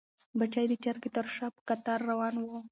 [0.39, 2.59] بچي د چرګې تر شا په کتار روان وو.